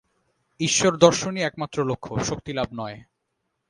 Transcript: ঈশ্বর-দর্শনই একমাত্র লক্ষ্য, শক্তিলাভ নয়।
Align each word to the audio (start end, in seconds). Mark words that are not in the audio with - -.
ঈশ্বর-দর্শনই 0.59 1.41
একমাত্র 1.41 1.77
লক্ষ্য, 1.83 2.13
শক্তিলাভ 2.23 2.67
নয়। 2.73 2.97